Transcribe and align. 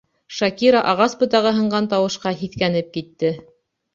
Шакира 0.35 0.79
ағас 0.93 1.15
ботағы 1.19 1.51
һынған 1.57 1.89
тауышҡа 1.93 2.33
һиҫкәнеп 2.39 2.89
китте. 2.97 3.31